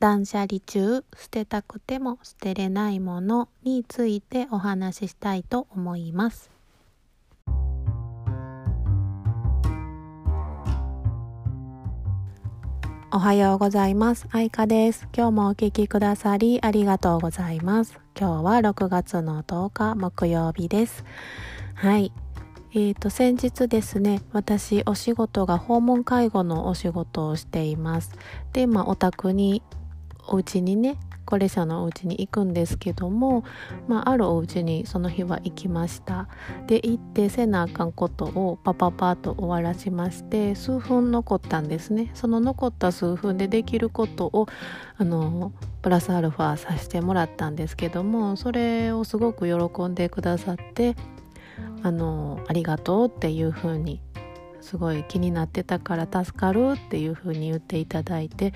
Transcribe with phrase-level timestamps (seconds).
[0.00, 6.50] 断捨離中捨てたくても捨てれないものについてお話ししたいと思います
[13.10, 14.28] おはようございます。
[14.32, 15.08] 愛花です。
[15.16, 17.98] 今日もお聞きくださりありがとうございます。
[18.14, 21.06] 今日は6月の10日木曜日です。
[21.74, 22.12] はい。
[22.72, 28.12] えーと、先日ですね私お仕事が訪問介護のお仕事をしています
[28.52, 29.62] でまあお宅に
[30.28, 30.96] お家にね
[31.28, 33.44] 高齢者のお家に行くんですけども、
[33.86, 36.26] まあ、あるお家にその日は行きました。
[36.66, 42.10] で行ってせなあかんことをパパパッと終わらしまして数分残ったんですね。
[42.14, 44.46] その残った数分でできることを
[44.96, 45.52] あの
[45.82, 50.96] プラスアルファさせてもらったんですけどもそれをすごく喜んでくださって
[51.82, 54.00] あのありがとうっていう風に
[54.62, 58.52] すごい気になってたから助かるっていう風に言っていただいて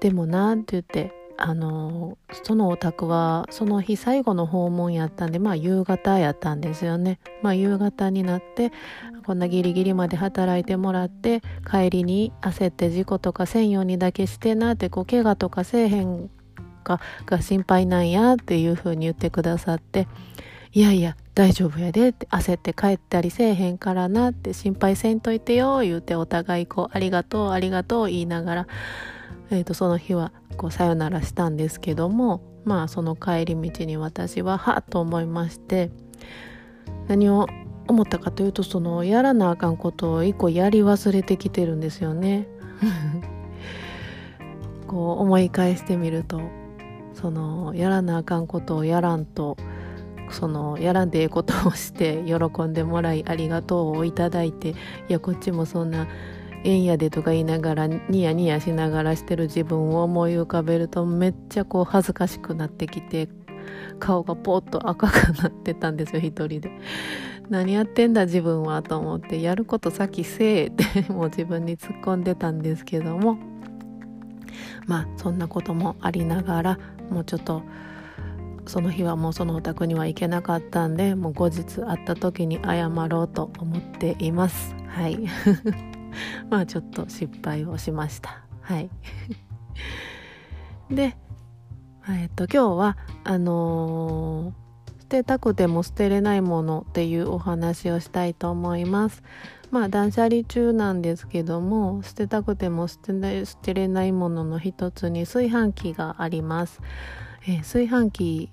[0.00, 7.18] でもなって言ってあのそのお宅はその日最後の訪問やったんでまあ夕方やったんですよね。
[7.42, 8.72] まあ夕方になって
[9.26, 16.30] こんなギリギリまで働いてもらって帰りに焦って事故とかせんようにだけしてなってこう怪我とかせえへん
[16.84, 20.06] かが心配なんやっていうふうに言ってくださって
[20.72, 28.66] いやいや大丈夫やでって焦って帰ったりせえへんからなって心配せんといてよ言うてお互いこうありがとうありがとう言いながら
[29.50, 35.90] えーと、その日はこうさよならしたんですけどもまあその帰り道に私ははっと思いまして
[37.06, 37.46] 何を
[37.88, 42.48] 思ったかというとそのやらなあかんことを一個やり忘れてきてるんですよね。
[44.88, 46.40] こう思い返してみると
[47.14, 49.56] そのやらなあかんことをやらんと
[50.30, 54.74] そのやらんでええことをして喜んでもらいありがとうをいただいてい
[55.08, 56.06] やこっちもそんな
[56.66, 63.28] えんやでとか言いながらニヤニヤしながらしてる自分を思い浮かべるとめっちゃこう恥ずかしくなってきて
[64.00, 66.70] 顔がポッと赤くなってたんですよ一人で。
[67.48, 73.38] 何やってんだ自分はと思ってやること先せえって もう自分に突っ込んでたんですけども。
[74.86, 76.78] まあそんなこともありながら
[77.10, 77.62] もうちょっと
[78.66, 84.74] その日はもうそのお宅には行けなかったんでもう後日会った時に謝ろうと思っています。
[84.88, 85.18] はい。
[86.50, 88.44] まあちょっと失敗をしました。
[88.60, 88.90] はい。
[90.90, 91.16] で
[92.08, 99.22] えっと今日はあのー、捨てたくても捨てれないものっていうお話をしたいと思います。
[99.70, 106.80] まあ断捨離中なんですけども捨てたくても捨て捨てれないものの一つに炊飯器があります、
[107.46, 108.52] えー、炊飯器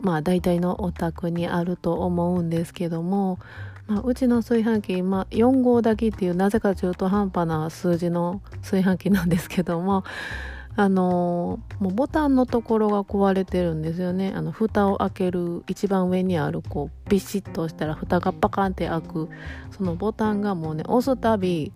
[0.00, 3.38] まあ大体のお宅にあると思うんですけども
[3.86, 10.04] まあ、うちの炊飯器、まあ、4号炊きっていうなぜか中途半端な数字の炊飯器なんですけども
[10.78, 14.34] あの、もうボタンのところが壊れてるんですよね。
[14.36, 19.30] あの蓋を開ける一番上にあるこうビシッとしたら蓋がパカンって開く
[19.70, 21.72] そのボタンがもうね押すたび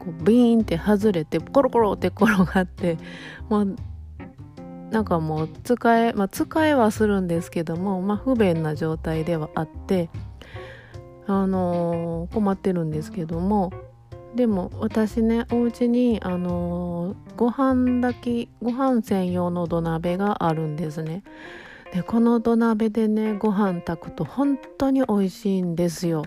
[0.00, 2.98] こうビーンって外れてコロコロって転がって
[3.48, 3.76] もう
[4.90, 10.08] なんかもう使え、まあ、使えはするんですけども、まあ、不便な状態ではあって
[11.26, 13.72] あのー、困ってるんですけども。
[14.34, 21.22] でも私ねお家にあのー、ご飯炊きご飯専用の土鍋があるんですね。
[21.92, 26.24] でこの土鍋でねご飯炊くと本当に美味しいんですよ。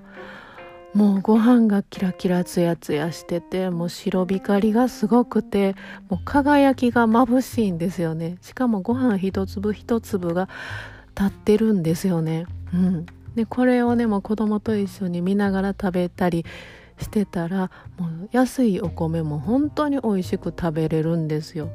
[0.94, 5.76] もうご飯がキラキラツヤツヤしててもう白光がすごくて
[6.10, 8.38] もう輝きが眩しいんですよね。
[8.42, 10.48] しかもご飯一粒一粒が
[11.16, 12.46] 立ってるんですよね。
[12.74, 13.06] うん。
[13.38, 16.44] でこれをねもう子供と一緒に見ながら食べたり
[17.00, 21.70] してたらもう安いお米も本当に美味しく食べれるんですよ。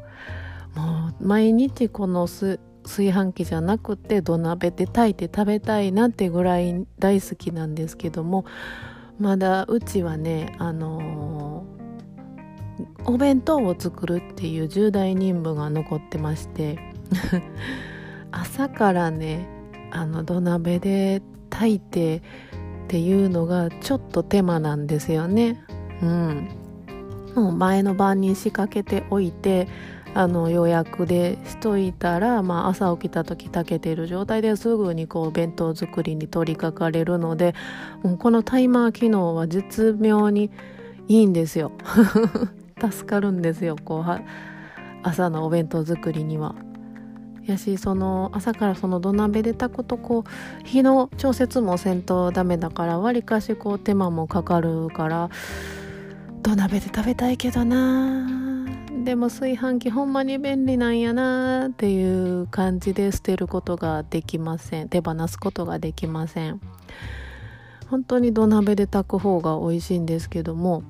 [0.75, 2.59] もう毎日この炊
[3.13, 8.45] 飯器じゃなくて土鍋で炊いて食べたいなってぐらい大好きなんですけども
[9.21, 16.79] まだうちはねあのー、お弁当を作るっていう重大任務が残ってまして
[18.33, 19.47] 朝からね
[19.93, 21.23] あの土鍋で
[21.53, 22.21] 炊いてっ
[22.89, 25.63] ていうのがちょっと手間なんですよね。
[26.03, 26.49] うん、
[27.35, 29.69] もう前の晩に仕掛けておいて
[30.15, 37.55] あの予約でしといたら、まあ、朝起きた時炊けてる状態ですぐにこう弁当作りに取り掛かれるので
[38.03, 40.51] もうこのタイマー機能は絶妙に
[41.09, 41.73] いいんですよ
[42.91, 44.23] 助かるんですよこう
[45.03, 46.55] 朝のお弁当作りには。
[47.47, 55.31] やしその朝からその土鍋で炊くとこう火の調節もせんとダメだからわりかしこう手間もかかるから
[56.43, 58.29] 土鍋で食べたいけどな。
[59.05, 64.89] でも炊飯器ほんまに便利なんやなっていう感じで捨てることができません。
[64.89, 66.61] 手放すことができません。
[67.89, 70.83] 本当に土鍋で炊く方が美味しいんですけども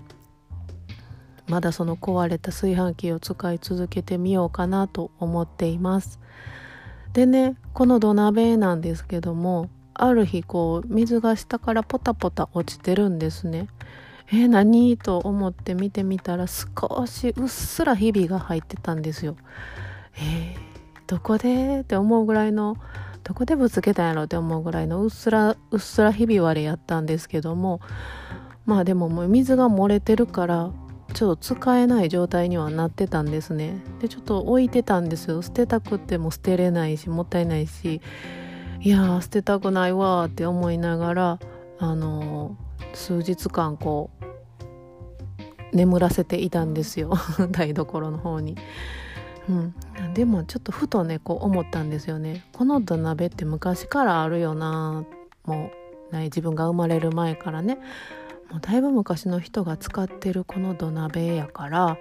[1.49, 6.21] まだその壊れた炊飯器を使い続けてみようかなと思っています。
[7.13, 13.69] でねこの土鍋なんですけどもある日こう水が下からポタポタ落ちてるんですね。
[14.29, 19.37] えー、何と思って見てみたら少しうっすらひびが入ってたんですよ。
[20.17, 20.59] えー、
[21.07, 22.77] どこでって思うぐらいの
[23.25, 27.81] どこでぶつけたんやろって思うぐらいのうっすらうっすらひび割れやったんですけども
[28.65, 30.71] まあでももう水が漏れてるから
[31.13, 33.83] ちょっと使えない状態にはなってたんですね。
[34.01, 35.43] でちょっと置いてたんですよ。
[35.43, 38.01] 捨てたくても捨てれないしもったいないし。
[38.81, 41.39] いやー捨てたくないわって思いながら
[41.79, 47.13] あのー、数日間こう眠らせていたんですよ。
[47.51, 48.57] 台所の方に。
[49.49, 49.75] うん、
[50.15, 52.45] でもちょっとふとねこう思ったんですよね。
[52.53, 55.05] この土鍋って昔からあるよな
[55.45, 55.71] も
[56.13, 57.79] う、ね、自分が生まれる前からね。
[58.53, 61.97] もうだいぶ昔の人が使ってるこの土鍋やから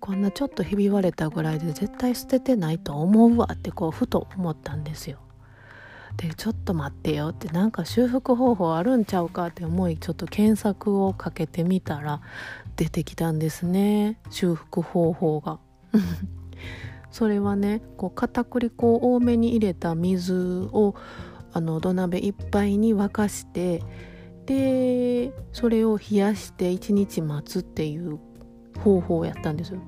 [0.00, 5.18] こんなちょっとひび割れたぐらいで絶対捨ててないと思うわってこうふと思ったんですよ。
[6.16, 12.22] でちょっと待ってよってなんか修復方法あるんちゃうかって思いちょっと検索をかけてみたら
[12.74, 15.60] 出てきたんですね修復方法が。
[17.12, 20.34] それはねこう片栗粉を多めに入れた水
[20.72, 20.96] を
[21.52, 23.82] あの土鍋いっぱいに沸かして
[24.48, 28.18] でそれを冷やして1日待つっていう
[28.82, 29.80] 方法をやったんですよ。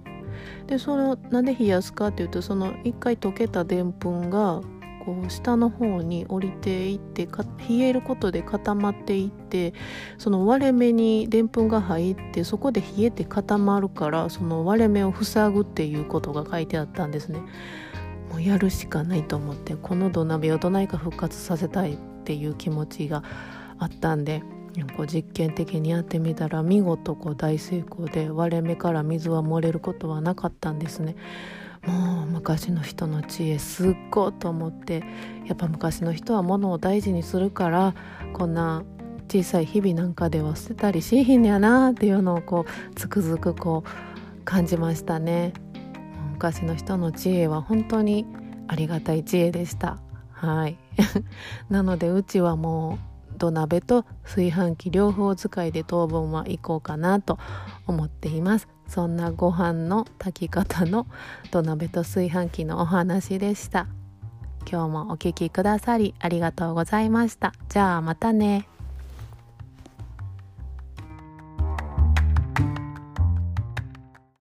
[0.67, 4.61] でそのなんで冷やすかっていうとその1回溶けたでんぷんが
[5.07, 9.73] こう下の方に降りていって冷えることで固まっていって
[10.19, 17.41] その割れ目にでんぷんが入ってそこで冷えて固まるからその割れ目を塞ぐっていうことが書いてあったんですね。
[18.31, 23.25] もうやるしかないと思ってこの土鍋をどないか復活させたいっていう気持ちが
[23.81, 24.43] あったんで
[24.97, 31.17] こう実験的にやってみたら見事こう大成功で割れ目から水は漏れることはなかったんですね。
[31.87, 35.03] もう昔の人の知恵すっごいと思って
[35.47, 37.95] やっぱ昔の人は物を大事にするから
[38.35, 38.85] こんな
[39.29, 45.53] 小さい日々なんかでは捨てたりしひんやなっていうのをこうつくづくこう感じましたね。
[46.33, 48.27] 昔の人の知恵は本当に
[48.67, 49.99] ありがたい知恵でした。
[50.33, 50.79] はい。
[51.71, 53.10] なのでうちはもう
[53.41, 57.39] 土鍋と炊飯器両方使いで当分は行こうかなと
[57.87, 58.69] 思っています。
[58.87, 61.07] そんなご飯の炊き方の
[61.51, 63.87] 土鍋と炊飯器のお話でした。
[64.71, 67.55] 今日もお聴きくださりありがとうございました。
[67.71, 68.69] じゃあまたね。